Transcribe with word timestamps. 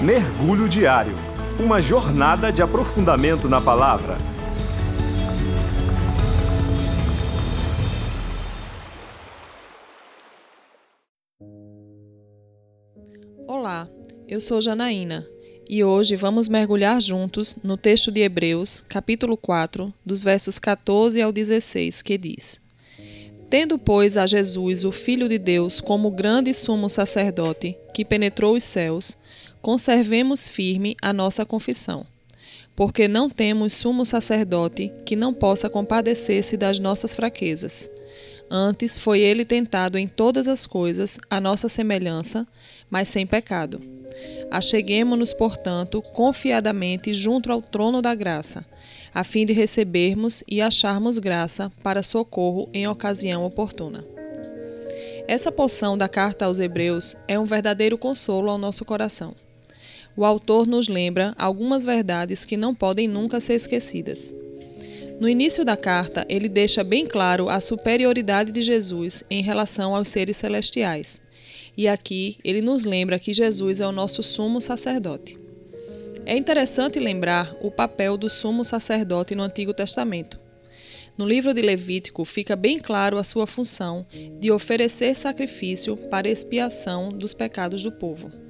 Mergulho 0.00 0.68
Diário 0.68 1.12
Uma 1.58 1.82
jornada 1.82 2.52
de 2.52 2.62
aprofundamento 2.62 3.48
na 3.48 3.60
palavra. 3.60 4.16
Olá, 13.48 13.88
eu 14.28 14.38
sou 14.38 14.62
Janaína 14.62 15.26
e 15.68 15.82
hoje 15.82 16.14
vamos 16.14 16.48
mergulhar 16.48 17.02
juntos 17.02 17.56
no 17.64 17.76
texto 17.76 18.12
de 18.12 18.20
Hebreus, 18.20 18.80
capítulo 18.80 19.36
4, 19.36 19.92
dos 20.06 20.22
versos 20.22 20.60
14 20.60 21.20
ao 21.20 21.32
16, 21.32 22.02
que 22.02 22.16
diz: 22.16 22.60
Tendo, 23.50 23.76
pois, 23.76 24.16
a 24.16 24.28
Jesus, 24.28 24.84
o 24.84 24.92
Filho 24.92 25.28
de 25.28 25.38
Deus, 25.38 25.80
como 25.80 26.08
grande 26.12 26.54
sumo 26.54 26.88
sacerdote, 26.88 27.76
que 27.92 28.04
penetrou 28.04 28.54
os 28.54 28.62
céus, 28.62 29.18
conservemos 29.60 30.46
firme 30.46 30.96
a 31.02 31.12
nossa 31.12 31.44
confissão. 31.44 32.06
Porque 32.74 33.08
não 33.08 33.28
temos 33.28 33.72
sumo 33.72 34.04
sacerdote 34.04 34.92
que 35.04 35.16
não 35.16 35.34
possa 35.34 35.68
compadecer-se 35.68 36.56
das 36.56 36.78
nossas 36.78 37.12
fraquezas. 37.12 37.90
Antes 38.50 38.96
foi 38.96 39.20
ele 39.20 39.44
tentado 39.44 39.98
em 39.98 40.08
todas 40.08 40.48
as 40.48 40.64
coisas, 40.64 41.18
a 41.28 41.40
nossa 41.40 41.68
semelhança, 41.68 42.46
mas 42.88 43.08
sem 43.08 43.26
pecado. 43.26 43.80
Acheguemo-nos, 44.50 45.32
portanto, 45.32 46.00
confiadamente 46.00 47.12
junto 47.12 47.52
ao 47.52 47.60
trono 47.60 48.00
da 48.00 48.14
graça, 48.14 48.64
a 49.12 49.22
fim 49.22 49.44
de 49.44 49.52
recebermos 49.52 50.42
e 50.48 50.62
acharmos 50.62 51.18
graça 51.18 51.70
para 51.82 52.02
socorro 52.02 52.68
em 52.72 52.86
ocasião 52.88 53.44
oportuna. 53.44 54.04
Essa 55.26 55.52
porção 55.52 55.98
da 55.98 56.08
carta 56.08 56.46
aos 56.46 56.58
Hebreus 56.58 57.14
é 57.26 57.38
um 57.38 57.44
verdadeiro 57.44 57.98
consolo 57.98 58.48
ao 58.48 58.56
nosso 58.56 58.82
coração. 58.84 59.36
O 60.18 60.24
autor 60.24 60.66
nos 60.66 60.88
lembra 60.88 61.32
algumas 61.38 61.84
verdades 61.84 62.44
que 62.44 62.56
não 62.56 62.74
podem 62.74 63.06
nunca 63.06 63.38
ser 63.38 63.54
esquecidas. 63.54 64.34
No 65.20 65.28
início 65.28 65.64
da 65.64 65.76
carta, 65.76 66.26
ele 66.28 66.48
deixa 66.48 66.82
bem 66.82 67.06
claro 67.06 67.48
a 67.48 67.60
superioridade 67.60 68.50
de 68.50 68.60
Jesus 68.60 69.22
em 69.30 69.42
relação 69.42 69.94
aos 69.94 70.08
seres 70.08 70.36
celestiais. 70.36 71.20
E 71.76 71.86
aqui 71.86 72.36
ele 72.42 72.60
nos 72.60 72.82
lembra 72.82 73.16
que 73.16 73.32
Jesus 73.32 73.80
é 73.80 73.86
o 73.86 73.92
nosso 73.92 74.20
sumo 74.20 74.60
sacerdote. 74.60 75.38
É 76.26 76.36
interessante 76.36 76.98
lembrar 76.98 77.56
o 77.60 77.70
papel 77.70 78.16
do 78.16 78.28
sumo 78.28 78.64
sacerdote 78.64 79.36
no 79.36 79.44
Antigo 79.44 79.72
Testamento. 79.72 80.36
No 81.16 81.28
livro 81.28 81.54
de 81.54 81.62
Levítico 81.62 82.24
fica 82.24 82.56
bem 82.56 82.80
claro 82.80 83.18
a 83.18 83.22
sua 83.22 83.46
função 83.46 84.04
de 84.40 84.50
oferecer 84.50 85.14
sacrifício 85.14 85.96
para 86.08 86.28
expiação 86.28 87.12
dos 87.12 87.32
pecados 87.32 87.84
do 87.84 87.92
povo. 87.92 88.47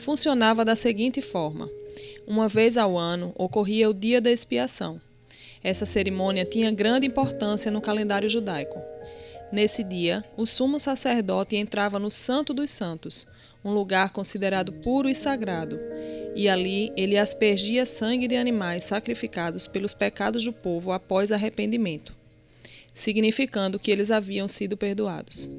Funcionava 0.00 0.64
da 0.64 0.74
seguinte 0.74 1.20
forma: 1.20 1.68
uma 2.26 2.48
vez 2.48 2.78
ao 2.78 2.96
ano 2.96 3.34
ocorria 3.36 3.90
o 3.90 3.92
dia 3.92 4.18
da 4.18 4.30
expiação. 4.30 4.98
Essa 5.62 5.84
cerimônia 5.84 6.46
tinha 6.46 6.70
grande 6.70 7.06
importância 7.06 7.70
no 7.70 7.82
calendário 7.82 8.28
judaico. 8.28 8.80
Nesse 9.52 9.84
dia, 9.84 10.24
o 10.38 10.46
sumo 10.46 10.78
sacerdote 10.78 11.54
entrava 11.56 11.98
no 11.98 12.08
Santo 12.08 12.54
dos 12.54 12.70
Santos, 12.70 13.26
um 13.62 13.74
lugar 13.74 14.08
considerado 14.08 14.72
puro 14.72 15.06
e 15.06 15.14
sagrado, 15.14 15.78
e 16.34 16.48
ali 16.48 16.90
ele 16.96 17.18
aspergia 17.18 17.84
sangue 17.84 18.26
de 18.26 18.36
animais 18.36 18.86
sacrificados 18.86 19.66
pelos 19.66 19.92
pecados 19.92 20.44
do 20.44 20.52
povo 20.52 20.92
após 20.92 21.30
arrependimento, 21.30 22.16
significando 22.94 23.78
que 23.78 23.90
eles 23.90 24.10
haviam 24.10 24.48
sido 24.48 24.78
perdoados. 24.78 25.50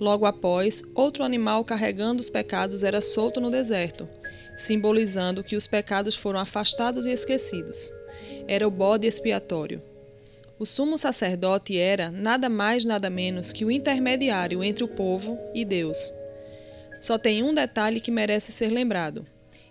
Logo 0.00 0.26
após, 0.26 0.82
outro 0.94 1.22
animal 1.22 1.64
carregando 1.64 2.20
os 2.20 2.30
pecados 2.30 2.82
era 2.82 3.00
solto 3.00 3.40
no 3.40 3.50
deserto, 3.50 4.08
simbolizando 4.56 5.44
que 5.44 5.54
os 5.54 5.66
pecados 5.66 6.16
foram 6.16 6.40
afastados 6.40 7.06
e 7.06 7.10
esquecidos. 7.10 7.92
Era 8.48 8.66
o 8.66 8.70
bode 8.70 9.06
expiatório. 9.06 9.80
O 10.58 10.66
sumo 10.66 10.98
sacerdote 10.98 11.78
era 11.78 12.10
nada 12.10 12.48
mais 12.48 12.84
nada 12.84 13.08
menos 13.08 13.52
que 13.52 13.64
o 13.64 13.70
intermediário 13.70 14.64
entre 14.64 14.82
o 14.82 14.88
povo 14.88 15.38
e 15.54 15.64
Deus. 15.64 16.12
Só 16.98 17.18
tem 17.18 17.42
um 17.42 17.54
detalhe 17.54 18.00
que 18.00 18.10
merece 18.10 18.50
ser 18.50 18.70
lembrado 18.70 19.24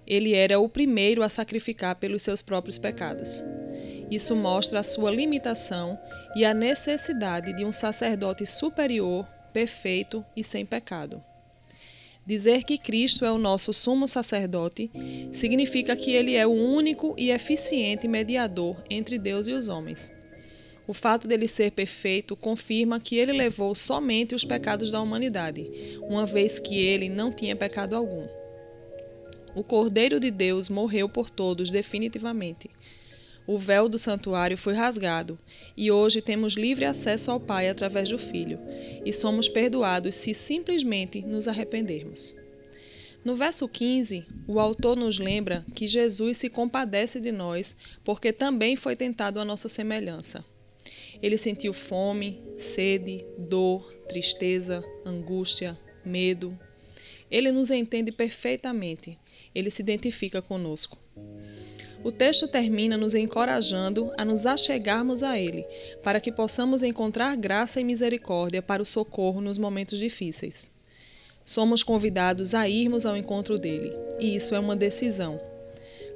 ele 0.10 0.34
era 0.34 0.60
o 0.60 0.68
primeiro 0.68 1.22
a 1.22 1.30
sacrificar 1.30 1.96
pelos 1.96 2.24
seus 2.24 2.42
próprios 2.42 2.80
pecados. 2.80 3.44
Isso 4.10 4.36
mostra 4.36 4.80
a 4.80 4.84
sua 4.84 5.12
limitação 5.12 5.98
e 6.36 6.44
a 6.44 6.52
necessidade 6.52 7.54
de 7.54 7.64
um 7.64 7.72
sacerdote 7.72 8.44
superior, 8.48 9.28
perfeito 9.50 10.24
e 10.36 10.44
sem 10.44 10.66
pecado. 10.66 11.22
Dizer 12.26 12.64
que 12.64 12.78
Cristo 12.78 13.26
é 13.26 13.32
o 13.32 13.40
nosso 13.40 13.74
sumo 13.74 14.08
sacerdote 14.08 14.92
significa 15.34 15.96
que 15.96 16.12
ele 16.12 16.36
é 16.36 16.46
o 16.46 16.52
único 16.52 17.16
e 17.18 17.32
eficiente 17.32 18.08
mediador 18.08 18.76
entre 18.90 19.18
Deus 19.18 19.48
e 19.48 19.52
os 19.52 19.68
homens. 19.68 20.12
O 20.88 20.94
fato 20.94 21.28
dele 21.28 21.48
ser 21.48 21.72
perfeito 21.72 22.36
confirma 22.36 23.00
que 23.00 23.16
ele 23.16 23.32
levou 23.32 23.74
somente 23.76 24.36
os 24.36 24.44
pecados 24.44 24.92
da 24.92 25.02
humanidade, 25.02 25.70
uma 26.02 26.26
vez 26.26 26.60
que 26.60 26.78
ele 26.80 27.10
não 27.10 27.32
tinha 27.32 27.56
pecado 27.56 27.96
algum. 27.96 28.28
O 29.56 29.64
Cordeiro 29.64 30.20
de 30.20 30.30
Deus 30.32 30.70
morreu 30.70 31.10
por 31.10 31.30
todos 31.30 31.70
definitivamente. 31.70 32.70
O 33.48 33.58
véu 33.58 33.90
do 33.90 33.98
santuário 33.98 34.58
foi 34.58 34.74
rasgado 34.74 35.38
e 35.76 35.92
hoje 35.92 36.22
temos 36.22 36.54
livre 36.54 36.86
acesso 36.86 37.32
ao 37.32 37.40
Pai 37.40 37.68
através 37.68 38.10
do 38.10 38.20
Filho 38.20 38.60
e 39.04 39.12
somos 39.12 39.48
perdoados 39.48 40.16
se 40.16 40.34
simplesmente 40.34 41.22
nos 41.22 41.48
arrependermos. 41.48 42.36
No 43.26 43.36
verso 43.36 43.68
15, 43.68 44.26
o 44.48 44.60
autor 44.60 44.96
nos 44.96 45.20
lembra 45.20 45.66
que 45.76 45.88
Jesus 45.88 46.38
se 46.38 46.50
compadece 46.50 47.20
de 47.20 47.32
nós 47.32 47.76
porque 48.04 48.32
também 48.32 48.76
foi 48.76 48.96
tentado 48.96 49.40
à 49.40 49.46
nossa 49.46 49.68
semelhança. 49.68 50.46
Ele 51.22 51.38
sentiu 51.38 51.74
fome, 51.74 52.40
sede, 52.58 53.26
dor, 53.38 53.84
tristeza, 54.08 54.84
angústia, 55.06 55.78
medo. 56.06 56.58
Ele 57.30 57.52
nos 57.52 57.70
entende 57.72 58.12
perfeitamente 58.12 59.18
ele 59.54 59.70
se 59.70 59.82
identifica 59.82 60.42
conosco. 60.42 60.98
O 62.02 62.12
texto 62.12 62.48
termina 62.48 62.96
nos 62.96 63.14
encorajando 63.14 64.12
a 64.18 64.24
nos 64.24 64.46
achegarmos 64.46 65.22
a 65.22 65.38
Ele, 65.38 65.66
para 66.02 66.22
que 66.22 66.32
possamos 66.32 66.82
encontrar 66.82 67.36
graça 67.36 67.82
e 67.82 67.84
misericórdia 67.84 68.62
para 68.62 68.82
o 68.82 68.86
socorro 68.86 69.42
nos 69.42 69.58
momentos 69.58 70.00
difíceis. 70.00 70.72
Somos 71.44 71.84
convidados 71.84 72.54
a 72.54 72.70
irmos 72.70 73.06
ao 73.06 73.18
encontro 73.18 73.58
dele, 73.58 73.92
e 74.20 74.36
isso 74.36 74.56
é 74.56 74.60
uma 74.60 74.76
decisão. 74.76 75.42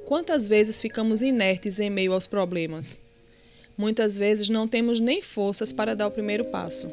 Quantas 0.06 0.48
vezes 0.48 0.80
ficamos 0.80 1.22
inertes 1.22 1.80
em 1.80 1.90
meio 1.90 2.14
aos 2.14 2.28
problemas? 2.28 3.02
Muitas 3.78 4.18
vezes 4.18 4.48
não 4.48 4.68
temos 4.68 5.00
nem 5.00 5.22
forças 5.22 5.74
para 5.74 5.96
dar 5.96 6.08
o 6.08 6.12
primeiro 6.12 6.46
passo. 6.46 6.90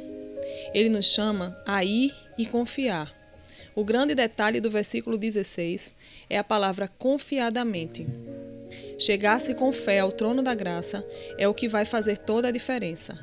Ele 0.75 0.89
nos 0.89 1.07
chama 1.07 1.57
a 1.67 1.85
ir 1.85 2.13
e 2.39 2.47
confiar. 2.47 3.15
O 3.75 3.85
grande 3.85 4.15
detalhe 4.15 4.61
do 4.61 4.71
versículo 4.71 5.17
16 5.17 5.97
é 6.29 6.39
a 6.39 6.45
palavra 6.45 6.89
confiadamente. 6.89 8.07
Chegar-se 9.01 9.55
com 9.55 9.73
fé 9.73 10.01
ao 10.01 10.13
trono 10.13 10.43
da 10.43 10.55
graça 10.55 11.03
é 11.39 11.49
o 11.49 11.55
que 11.55 11.67
vai 11.67 11.87
fazer 11.87 12.19
toda 12.19 12.49
a 12.49 12.51
diferença. 12.51 13.19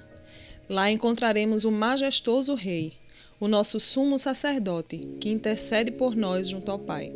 Lá 0.68 0.90
encontraremos 0.90 1.66
o 1.66 1.72
majestoso 1.72 2.56
Rei, 2.56 2.94
o 3.40 3.48
nosso 3.48 3.80
sumo 3.80 4.18
sacerdote, 4.18 4.98
que 5.22 5.30
intercede 5.30 5.92
por 5.92 6.16
nós 6.16 6.50
junto 6.50 6.72
ao 6.72 6.80
Pai. 6.80 7.14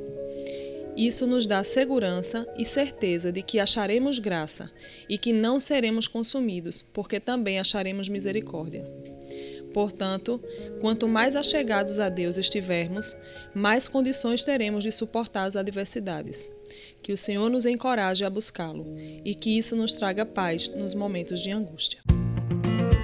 Isso 0.96 1.26
nos 1.26 1.48
dá 1.48 1.64
segurança 1.64 2.48
e 2.56 2.64
certeza 2.64 3.32
de 3.32 3.42
que 3.42 3.60
acharemos 3.60 4.20
graça 4.20 4.72
e 5.10 5.18
que 5.18 5.34
não 5.34 5.60
seremos 5.60 6.08
consumidos, 6.08 6.84
porque 6.94 7.20
também 7.20 7.60
acharemos 7.60 8.08
misericórdia. 8.08 9.01
Portanto, 9.74 10.42
quanto 10.80 11.08
mais 11.08 11.36
achegados 11.36 12.00
a 12.00 12.10
Deus 12.10 12.38
estivermos, 12.38 13.16
mais 13.54 13.88
condições 13.88 14.44
teremos 14.44 14.84
de 14.84 14.92
suportar 14.92 15.44
as 15.44 15.56
adversidades. 15.56 16.50
Que 17.02 17.14
o 17.14 17.18
Senhor 17.18 17.50
nos 17.50 17.66
encoraje 17.66 18.24
a 18.24 18.30
buscá-lo 18.30 18.86
e 19.26 19.34
que 19.34 19.58
isso 19.58 19.76
nos 19.76 19.94
traga 19.94 20.26
paz 20.26 20.68
nos 20.70 20.94
momentos 20.94 21.42
de 21.42 21.52
angústia. 21.52 22.02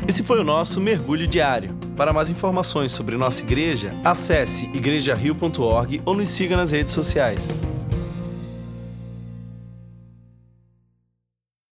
Esse 0.08 0.24
foi 0.24 0.40
o 0.40 0.44
nosso 0.44 0.80
mergulho 0.80 1.28
diário. 1.28 1.78
Para 1.98 2.14
mais 2.14 2.30
informações 2.30 2.94
sobre 2.94 3.18
nossa 3.18 3.44
igreja, 3.44 3.94
acesse 4.06 4.66
igrejario.org 4.68 6.02
ou 6.06 6.14
nos 6.14 6.30
siga 6.30 6.56
nas 6.56 6.72
redes 6.72 6.94
sociais. 6.94 7.54